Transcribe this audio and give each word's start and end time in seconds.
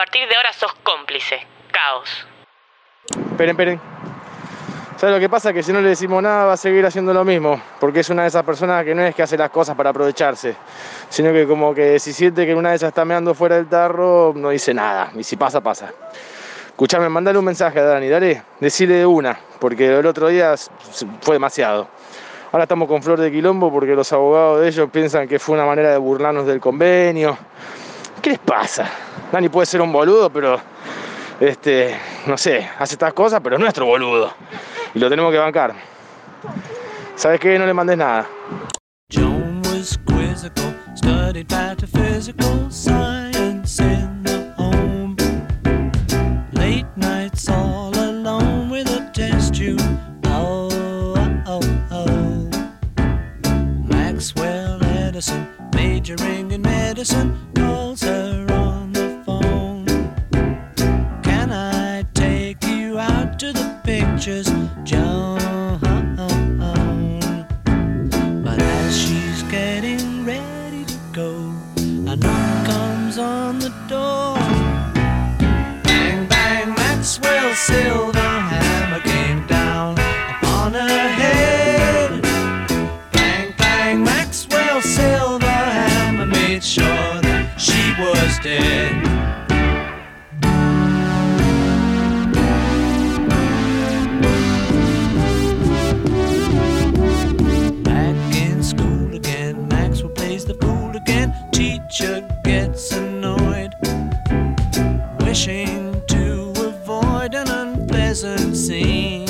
partir 0.00 0.26
de 0.26 0.34
ahora 0.34 0.50
sos 0.54 0.72
cómplice. 0.82 1.46
Caos. 1.70 2.26
Esperen, 3.32 3.50
esperen. 3.50 3.80
¿Sabes 4.96 5.14
lo 5.14 5.20
que 5.20 5.28
pasa? 5.28 5.52
Que 5.52 5.62
si 5.62 5.74
no 5.74 5.82
le 5.82 5.90
decimos 5.90 6.22
nada 6.22 6.46
va 6.46 6.54
a 6.54 6.56
seguir 6.56 6.86
haciendo 6.86 7.12
lo 7.12 7.22
mismo, 7.22 7.60
porque 7.78 8.00
es 8.00 8.08
una 8.08 8.22
de 8.22 8.28
esas 8.28 8.42
personas 8.42 8.82
que 8.82 8.94
no 8.94 9.02
es 9.02 9.14
que 9.14 9.22
hace 9.22 9.36
las 9.36 9.50
cosas 9.50 9.76
para 9.76 9.90
aprovecharse, 9.90 10.56
sino 11.10 11.34
que 11.34 11.46
como 11.46 11.74
que 11.74 11.98
si 11.98 12.14
siente 12.14 12.46
que 12.46 12.54
una 12.54 12.70
de 12.70 12.76
esas 12.76 12.88
está 12.88 13.04
meando 13.04 13.34
fuera 13.34 13.56
del 13.56 13.68
tarro, 13.68 14.32
no 14.34 14.48
dice 14.48 14.72
nada, 14.72 15.12
y 15.14 15.22
si 15.22 15.36
pasa, 15.36 15.60
pasa. 15.60 15.92
Escuchame, 16.68 17.10
mandale 17.10 17.38
un 17.38 17.44
mensaje 17.44 17.78
a 17.78 17.84
Dani, 17.84 18.08
dale, 18.08 18.42
decile 18.58 18.94
de 18.94 19.06
una, 19.06 19.38
porque 19.58 19.98
el 19.98 20.06
otro 20.06 20.28
día 20.28 20.54
fue 21.20 21.34
demasiado. 21.34 21.88
Ahora 22.52 22.62
estamos 22.62 22.88
con 22.88 23.02
Flor 23.02 23.20
de 23.20 23.30
Quilombo 23.30 23.70
porque 23.70 23.94
los 23.94 24.10
abogados 24.14 24.62
de 24.62 24.68
ellos 24.68 24.88
piensan 24.90 25.28
que 25.28 25.38
fue 25.38 25.56
una 25.56 25.66
manera 25.66 25.90
de 25.90 25.98
burlarnos 25.98 26.46
del 26.46 26.58
convenio. 26.58 27.36
¿Qué 28.20 28.30
les 28.30 28.38
pasa? 28.38 28.88
Dani 29.32 29.48
puede 29.48 29.66
ser 29.66 29.80
un 29.80 29.92
boludo, 29.92 30.30
pero 30.30 30.60
este, 31.40 31.96
no 32.26 32.36
sé, 32.36 32.68
hace 32.78 32.94
estas 32.94 33.14
cosas, 33.14 33.40
pero 33.42 33.56
es 33.56 33.60
nuestro 33.60 33.86
boludo. 33.86 34.32
Y 34.94 34.98
lo 34.98 35.08
tenemos 35.08 35.32
que 35.32 35.38
bancar. 35.38 35.74
¿Sabes 37.14 37.40
qué? 37.40 37.58
No 37.58 37.66
le 37.66 37.72
mandes 37.72 37.96
nada. 37.96 38.26
seem. 108.14 109.26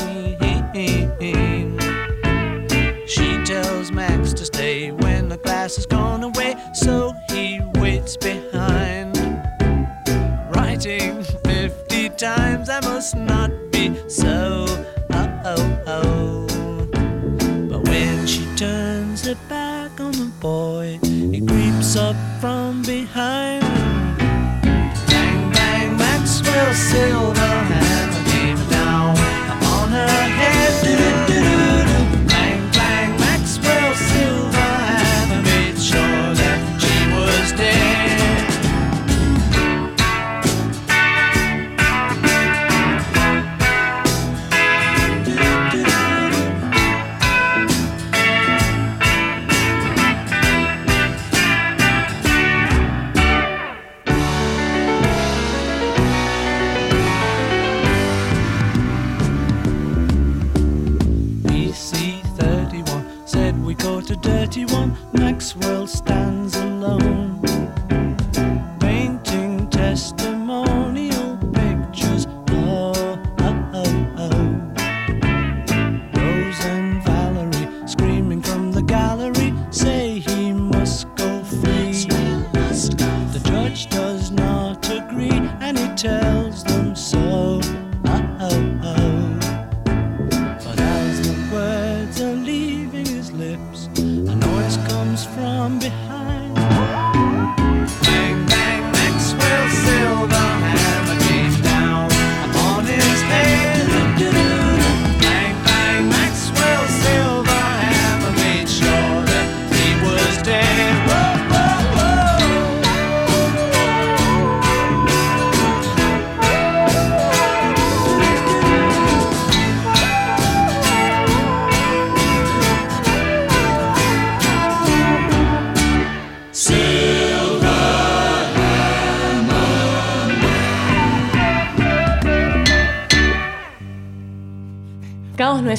She 3.06 3.44
tells 3.44 3.92
Max 3.92 4.32
to 4.32 4.46
stay 4.46 4.90
when 4.90 5.28
the 5.28 5.36
glass 5.36 5.76
is 5.76 5.84
gone 5.84 6.22
away. 6.22 6.56
So 6.72 7.09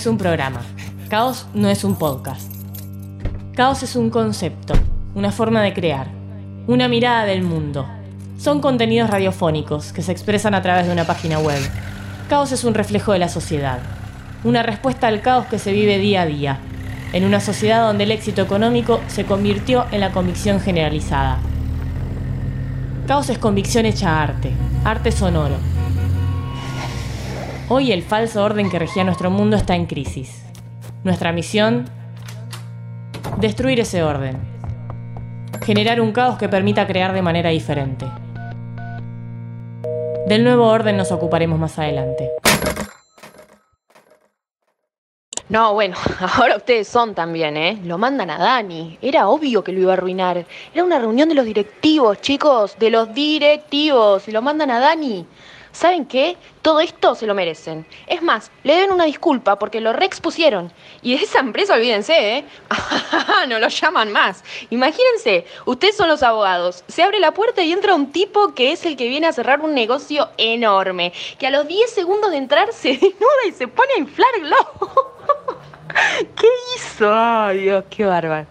es 0.01 0.07
un 0.07 0.17
programa. 0.17 0.61
Caos 1.11 1.45
no 1.53 1.69
es 1.69 1.83
un 1.83 1.95
podcast. 1.95 2.51
Caos 3.53 3.83
es 3.83 3.95
un 3.95 4.09
concepto, 4.09 4.73
una 5.13 5.31
forma 5.31 5.61
de 5.61 5.75
crear, 5.75 6.07
una 6.65 6.87
mirada 6.87 7.25
del 7.25 7.43
mundo. 7.43 7.85
Son 8.39 8.61
contenidos 8.61 9.11
radiofónicos 9.11 9.93
que 9.93 10.01
se 10.01 10.11
expresan 10.11 10.55
a 10.55 10.63
través 10.63 10.87
de 10.87 10.91
una 10.91 11.05
página 11.05 11.37
web. 11.37 11.59
Caos 12.29 12.51
es 12.51 12.63
un 12.63 12.73
reflejo 12.73 13.13
de 13.13 13.19
la 13.19 13.29
sociedad, 13.29 13.77
una 14.43 14.63
respuesta 14.63 15.05
al 15.05 15.21
caos 15.21 15.45
que 15.45 15.59
se 15.59 15.71
vive 15.71 15.99
día 15.99 16.23
a 16.23 16.25
día, 16.25 16.57
en 17.13 17.23
una 17.23 17.39
sociedad 17.39 17.85
donde 17.85 18.05
el 18.05 18.11
éxito 18.11 18.41
económico 18.41 19.01
se 19.07 19.25
convirtió 19.25 19.85
en 19.91 19.99
la 19.99 20.11
convicción 20.11 20.61
generalizada. 20.61 21.37
Caos 23.05 23.29
es 23.29 23.37
convicción 23.37 23.85
hecha 23.85 24.19
arte, 24.19 24.51
arte 24.83 25.11
sonoro, 25.11 25.57
Hoy 27.73 27.93
el 27.93 28.03
falso 28.03 28.43
orden 28.43 28.69
que 28.69 28.79
regía 28.79 29.05
nuestro 29.05 29.31
mundo 29.31 29.55
está 29.55 29.77
en 29.77 29.85
crisis. 29.85 30.43
Nuestra 31.05 31.31
misión, 31.31 31.85
destruir 33.37 33.79
ese 33.79 34.03
orden. 34.03 34.37
Generar 35.63 36.01
un 36.01 36.11
caos 36.11 36.37
que 36.37 36.49
permita 36.49 36.85
crear 36.85 37.13
de 37.13 37.21
manera 37.21 37.49
diferente. 37.49 38.05
Del 40.27 40.43
nuevo 40.43 40.67
orden 40.67 40.97
nos 40.97 41.13
ocuparemos 41.13 41.57
más 41.59 41.79
adelante. 41.79 42.29
No, 45.47 45.73
bueno, 45.73 45.95
ahora 46.19 46.57
ustedes 46.57 46.89
son 46.89 47.15
también, 47.15 47.55
¿eh? 47.55 47.79
Lo 47.85 47.97
mandan 47.97 48.31
a 48.31 48.37
Dani. 48.37 48.97
Era 49.01 49.29
obvio 49.29 49.63
que 49.63 49.71
lo 49.71 49.79
iba 49.79 49.91
a 49.91 49.93
arruinar. 49.93 50.45
Era 50.73 50.83
una 50.83 50.99
reunión 50.99 51.29
de 51.29 51.35
los 51.35 51.45
directivos, 51.45 52.19
chicos, 52.19 52.75
de 52.77 52.89
los 52.89 53.13
directivos. 53.13 54.27
Y 54.27 54.33
lo 54.33 54.41
mandan 54.41 54.71
a 54.71 54.79
Dani. 54.81 55.25
¿Saben 55.71 56.05
qué? 56.05 56.37
Todo 56.61 56.81
esto 56.81 57.15
se 57.15 57.25
lo 57.25 57.33
merecen. 57.33 57.85
Es 58.07 58.21
más, 58.21 58.51
le 58.63 58.75
deben 58.75 58.91
una 58.91 59.05
disculpa 59.05 59.57
porque 59.57 59.79
lo 59.79 59.93
reexpusieron. 59.93 60.71
Y 61.01 61.17
de 61.17 61.23
esa 61.23 61.39
empresa 61.39 61.75
olvídense, 61.75 62.37
¿eh? 62.37 62.45
no 63.47 63.57
lo 63.57 63.67
llaman 63.69 64.11
más. 64.11 64.43
Imagínense, 64.69 65.45
ustedes 65.65 65.95
son 65.95 66.09
los 66.09 66.23
abogados. 66.23 66.83
Se 66.87 67.03
abre 67.03 67.19
la 67.19 67.33
puerta 67.33 67.61
y 67.61 67.71
entra 67.71 67.95
un 67.95 68.11
tipo 68.11 68.53
que 68.53 68.73
es 68.73 68.85
el 68.85 68.97
que 68.97 69.07
viene 69.07 69.27
a 69.27 69.33
cerrar 69.33 69.61
un 69.61 69.73
negocio 69.73 70.29
enorme. 70.37 71.13
Que 71.39 71.47
a 71.47 71.51
los 71.51 71.67
10 71.67 71.89
segundos 71.89 72.31
de 72.31 72.37
entrar 72.37 72.73
se 72.73 72.89
desnuda 72.89 73.45
y 73.47 73.51
se 73.51 73.67
pone 73.67 73.93
a 73.95 73.99
inflar 73.99 74.31
globos. 74.39 74.91
¿Qué 76.35 76.47
hizo? 76.75 77.11
Ay, 77.13 77.59
Dios, 77.59 77.85
qué 77.89 78.05
bárbaro. 78.05 78.47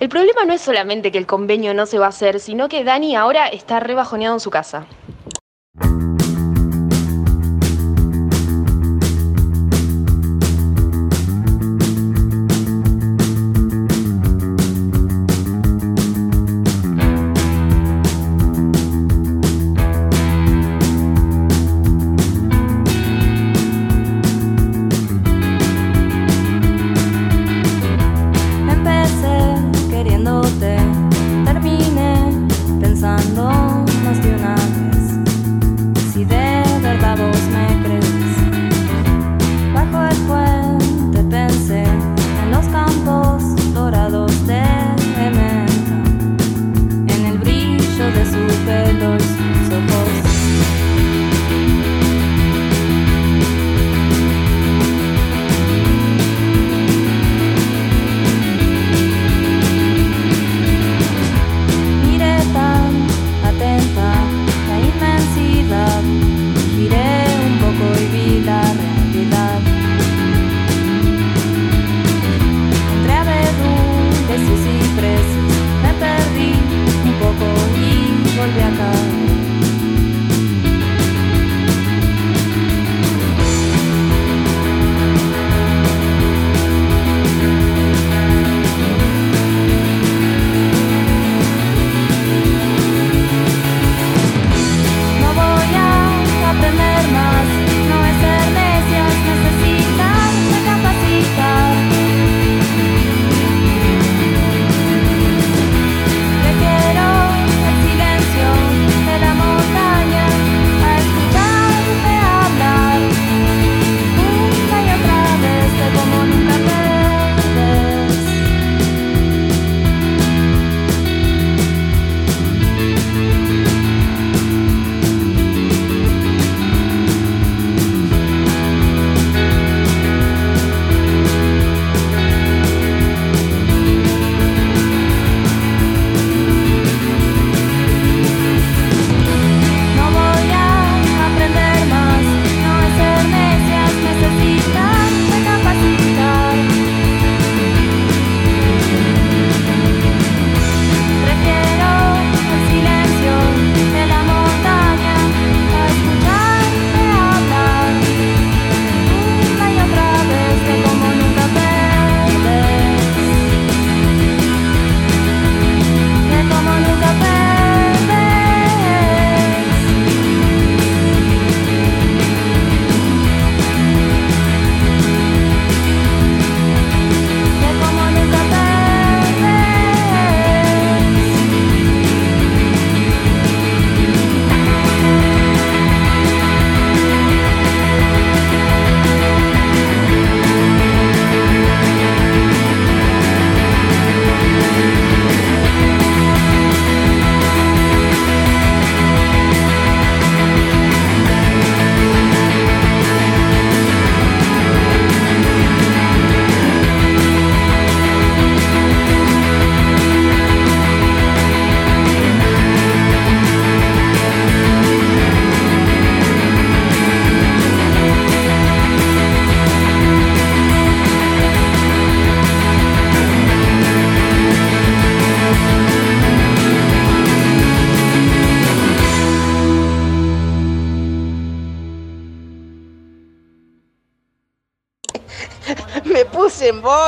El 0.00 0.08
problema 0.08 0.44
no 0.46 0.54
es 0.54 0.62
solamente 0.62 1.12
que 1.12 1.18
el 1.18 1.26
convenio 1.26 1.74
no 1.74 1.84
se 1.84 1.98
va 1.98 2.06
a 2.06 2.08
hacer, 2.08 2.40
sino 2.40 2.68
que 2.68 2.84
Dani 2.84 3.16
ahora 3.16 3.48
está 3.48 3.80
rebajoneado 3.80 4.34
en 4.34 4.40
su 4.40 4.50
casa. 4.50 4.86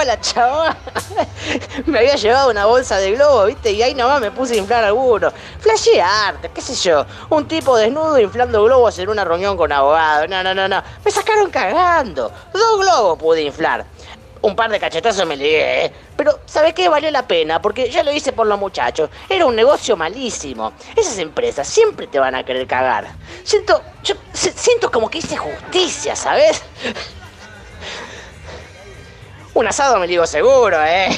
Bola, 0.02 0.20
chaval. 0.20 0.76
me 1.86 2.00
había 2.00 2.16
llevado 2.16 2.50
una 2.50 2.66
bolsa 2.66 2.98
de 2.98 3.12
globo, 3.12 3.46
¿viste? 3.46 3.70
Y 3.72 3.82
ahí 3.82 3.94
nomás 3.94 4.20
me 4.20 4.30
puse 4.30 4.54
a 4.54 4.56
inflar 4.56 4.84
alguno. 4.84 5.32
Flashearte, 5.60 6.50
qué 6.50 6.60
sé 6.60 6.74
yo. 6.74 7.06
Un 7.30 7.46
tipo 7.46 7.76
desnudo 7.76 8.18
inflando 8.18 8.64
globos 8.64 8.98
en 8.98 9.08
una 9.08 9.24
reunión 9.24 9.56
con 9.56 9.70
abogados. 9.70 10.28
No, 10.28 10.42
no, 10.42 10.54
no, 10.54 10.68
no. 10.68 10.82
Me 11.04 11.10
sacaron 11.10 11.50
cagando. 11.50 12.32
Dos 12.52 12.80
globos 12.80 13.18
pude 13.18 13.42
inflar. 13.42 13.84
Un 14.40 14.56
par 14.56 14.72
de 14.72 14.80
cachetazos 14.80 15.24
me 15.24 15.36
ligué, 15.36 15.84
¿eh? 15.84 15.92
Pero, 16.16 16.40
¿sabe 16.46 16.74
qué? 16.74 16.88
Valió 16.88 17.08
la 17.12 17.28
pena, 17.28 17.62
porque 17.62 17.88
ya 17.88 18.02
lo 18.02 18.12
hice 18.12 18.32
por 18.32 18.48
los 18.48 18.58
muchachos. 18.58 19.08
Era 19.28 19.46
un 19.46 19.54
negocio 19.54 19.96
malísimo. 19.96 20.72
Esas 20.96 21.18
empresas 21.18 21.68
siempre 21.68 22.08
te 22.08 22.18
van 22.18 22.34
a 22.34 22.44
querer 22.44 22.66
cagar. 22.66 23.06
Siento, 23.44 23.80
yo 24.02 24.16
siento 24.32 24.90
como 24.90 25.08
que 25.08 25.18
hice 25.18 25.36
justicia, 25.36 26.16
¿sabes? 26.16 26.60
Un 29.54 29.66
asado 29.66 29.98
me 29.98 30.06
digo 30.06 30.26
seguro, 30.26 30.82
¿eh? 30.82 31.08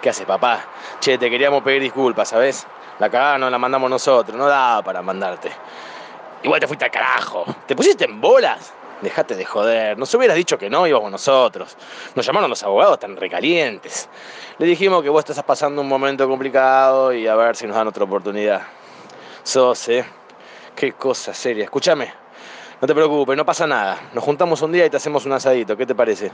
¿Qué 0.00 0.10
haces, 0.10 0.26
papá? 0.26 0.64
Che, 1.00 1.18
te 1.18 1.30
queríamos 1.30 1.62
pedir 1.62 1.82
disculpas, 1.82 2.28
¿sabes? 2.28 2.66
La 2.98 3.10
cagada 3.10 3.38
no 3.38 3.50
la 3.50 3.58
mandamos 3.58 3.90
nosotros, 3.90 4.36
no 4.36 4.46
da 4.46 4.82
para 4.82 5.02
mandarte. 5.02 5.50
Igual 6.42 6.60
te 6.60 6.66
fuiste 6.66 6.84
al 6.84 6.90
carajo. 6.90 7.44
¿Te 7.66 7.74
pusiste 7.74 8.04
en 8.04 8.20
bolas? 8.20 8.72
Dejate 9.02 9.34
de 9.34 9.44
joder. 9.44 9.98
Nos 9.98 10.14
hubieras 10.14 10.36
dicho 10.36 10.56
que 10.56 10.70
no, 10.70 10.86
íbamos 10.86 11.10
nosotros. 11.10 11.76
Nos 12.14 12.24
llamaron 12.24 12.48
los 12.48 12.62
abogados 12.62 12.98
tan 12.98 13.16
recalientes. 13.16 14.08
Le 14.58 14.66
dijimos 14.66 15.02
que 15.02 15.10
vos 15.10 15.20
estás 15.28 15.44
pasando 15.44 15.82
un 15.82 15.88
momento 15.88 16.26
complicado 16.28 17.12
y 17.12 17.26
a 17.26 17.34
ver 17.34 17.56
si 17.56 17.66
nos 17.66 17.76
dan 17.76 17.88
otra 17.88 18.04
oportunidad. 18.04 18.62
Sos, 19.42 19.88
¿eh? 19.88 20.04
Qué 20.74 20.92
cosa 20.92 21.34
seria. 21.34 21.64
Escúchame. 21.64 22.12
No 22.80 22.86
te 22.86 22.94
preocupes, 22.94 23.36
no 23.36 23.44
pasa 23.44 23.66
nada. 23.66 23.98
Nos 24.12 24.24
juntamos 24.24 24.60
un 24.62 24.72
día 24.72 24.86
y 24.86 24.90
te 24.90 24.96
hacemos 24.96 25.26
un 25.26 25.32
asadito. 25.32 25.76
¿Qué 25.76 25.86
te 25.86 25.94
parece? 25.94 26.30